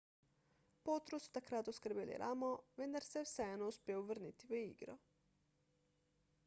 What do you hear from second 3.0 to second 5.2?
se je vseeno uspel vrniti v igro